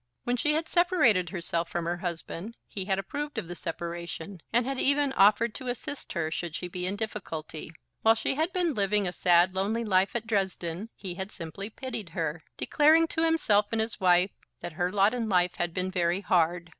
[0.23, 4.65] When she had separated herself from her husband he had approved of the separation, and
[4.65, 7.71] had even offered to assist her should she be in difficulty.
[8.01, 12.09] While she had been living a sad lonely life at Dresden, he had simply pitied
[12.17, 16.21] her, declaring to himself and his wife that her lot in life had been very
[16.21, 16.69] hard.